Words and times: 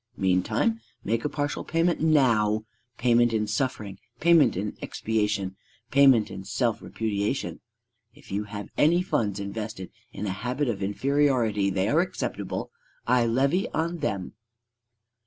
Meantime 0.17 0.81
make 1.03 1.23
a 1.23 1.29
partial 1.29 1.63
payment 1.63 2.01
now: 2.01 2.65
payment 2.97 3.33
in 3.33 3.45
suffering, 3.45 3.99
payment 4.19 4.57
in 4.57 4.75
expiation, 4.81 5.55
payment 5.91 6.31
in 6.31 6.43
self 6.43 6.81
repudiation. 6.81 7.59
If 8.15 8.31
you 8.31 8.45
have 8.45 8.69
any 8.79 9.03
funds 9.03 9.39
invested 9.39 9.91
in 10.11 10.25
a 10.25 10.31
habit 10.31 10.69
of 10.69 10.81
inferiority, 10.81 11.69
they 11.69 11.87
are 11.87 11.99
acceptable: 12.01 12.71
I 13.05 13.27
levy 13.27 13.69
on 13.75 13.99
them. 13.99 14.33